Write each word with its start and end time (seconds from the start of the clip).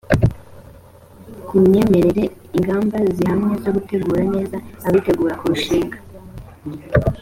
ku 1.47 1.53
myemerere 1.67 2.23
ingamba 2.57 2.97
zihamye 3.15 3.53
zo 3.63 3.69
gutegura 3.75 4.21
neza 4.33 4.57
abitegura 4.87 5.33
kurushing 5.39 5.91